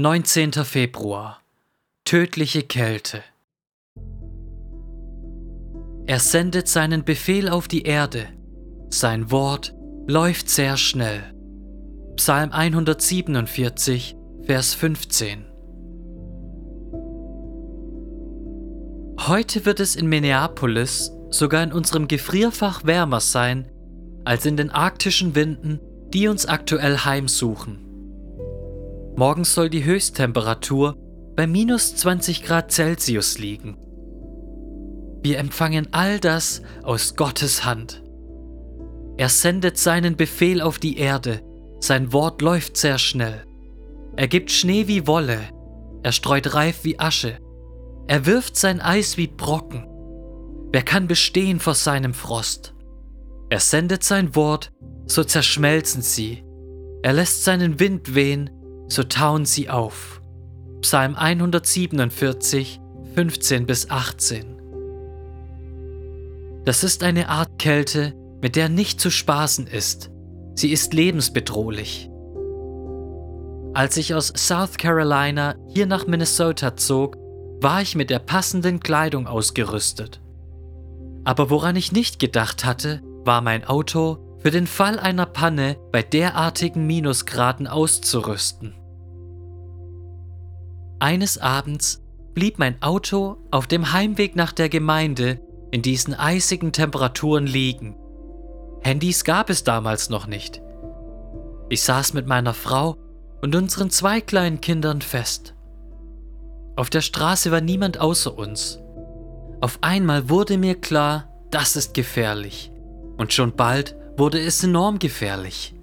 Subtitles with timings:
[0.00, 0.52] 19.
[0.64, 1.42] Februar.
[2.06, 3.22] Tödliche Kälte.
[6.06, 8.28] Er sendet seinen Befehl auf die Erde.
[8.88, 9.74] Sein Wort
[10.06, 11.34] läuft sehr schnell.
[12.16, 15.44] Psalm 147, Vers 15.
[19.18, 23.70] Heute wird es in Minneapolis sogar in unserem Gefrierfach wärmer sein
[24.24, 25.78] als in den arktischen Winden,
[26.14, 27.89] die uns aktuell heimsuchen.
[29.16, 30.96] Morgens soll die Höchsttemperatur
[31.36, 33.76] bei minus 20 Grad Celsius liegen.
[35.22, 38.02] Wir empfangen all das aus Gottes Hand.
[39.16, 41.42] Er sendet seinen Befehl auf die Erde,
[41.80, 43.44] sein Wort läuft sehr schnell.
[44.16, 45.38] Er gibt Schnee wie Wolle,
[46.02, 47.38] er streut Reif wie Asche,
[48.06, 49.86] er wirft sein Eis wie Brocken.
[50.72, 52.74] Wer kann bestehen vor seinem Frost?
[53.50, 54.72] Er sendet sein Wort,
[55.06, 56.44] so zerschmelzen sie.
[57.02, 58.50] Er lässt seinen Wind wehen,
[58.90, 60.20] so tauen sie auf.
[60.80, 62.80] Psalm 147,
[63.14, 64.60] 15 bis 18.
[66.64, 70.10] Das ist eine Art Kälte, mit der nicht zu spaßen ist.
[70.54, 72.10] Sie ist lebensbedrohlich.
[73.72, 77.16] Als ich aus South Carolina hier nach Minnesota zog,
[77.62, 80.20] war ich mit der passenden Kleidung ausgerüstet.
[81.24, 86.02] Aber woran ich nicht gedacht hatte, war mein Auto für den Fall einer Panne bei
[86.02, 88.74] derartigen Minusgraden auszurüsten.
[91.00, 92.02] Eines Abends
[92.34, 97.96] blieb mein Auto auf dem Heimweg nach der Gemeinde in diesen eisigen Temperaturen liegen.
[98.82, 100.60] Handys gab es damals noch nicht.
[101.70, 102.98] Ich saß mit meiner Frau
[103.40, 105.54] und unseren zwei kleinen Kindern fest.
[106.76, 108.78] Auf der Straße war niemand außer uns.
[109.62, 112.72] Auf einmal wurde mir klar, das ist gefährlich.
[113.16, 115.74] Und schon bald wurde es enorm gefährlich.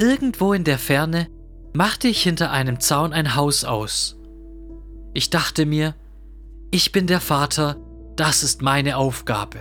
[0.00, 1.28] Irgendwo in der Ferne
[1.72, 4.18] machte ich hinter einem Zaun ein Haus aus.
[5.14, 5.94] Ich dachte mir,
[6.70, 7.76] ich bin der Vater,
[8.16, 9.58] das ist meine Aufgabe.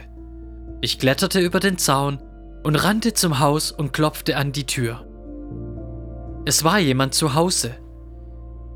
[0.82, 2.22] Ich kletterte über den Zaun
[2.64, 5.06] und rannte zum Haus und klopfte an die Tür.
[6.46, 7.76] Es war jemand zu Hause.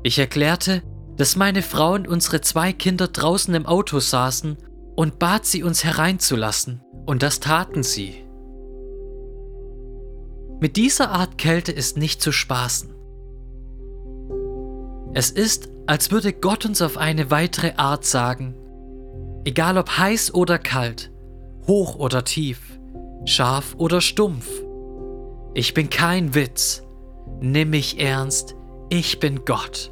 [0.02, 0.82] Ich erklärte,
[1.16, 4.56] dass meine Frau und unsere zwei Kinder draußen im Auto saßen
[4.94, 8.24] und bat sie, uns hereinzulassen, und das taten sie.
[10.60, 12.95] Mit dieser Art Kälte ist nicht zu spaßen.
[15.16, 18.54] Es ist, als würde Gott uns auf eine weitere Art sagen,
[19.46, 21.10] egal ob heiß oder kalt,
[21.66, 22.60] hoch oder tief,
[23.24, 24.46] scharf oder stumpf,
[25.54, 26.82] ich bin kein Witz,
[27.40, 28.56] nimm mich ernst,
[28.90, 29.90] ich bin Gott.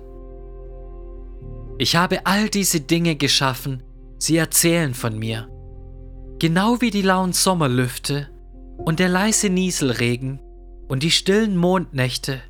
[1.78, 3.82] Ich habe all diese Dinge geschaffen,
[4.18, 5.48] sie erzählen von mir.
[6.38, 8.28] Genau wie die lauen Sommerlüfte
[8.76, 10.38] und der leise Nieselregen
[10.86, 12.42] und die stillen Mondnächte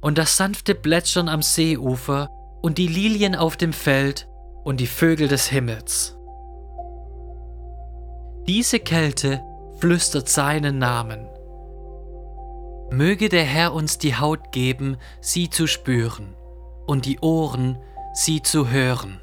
[0.00, 2.28] und das sanfte Plätschern am Seeufer
[2.62, 4.28] und die Lilien auf dem Feld
[4.64, 6.16] und die Vögel des Himmels.
[8.46, 9.42] Diese Kälte
[9.78, 11.28] flüstert seinen Namen.
[12.90, 16.34] Möge der Herr uns die Haut geben, sie zu spüren
[16.86, 17.78] und die Ohren,
[18.12, 19.20] sie zu hören.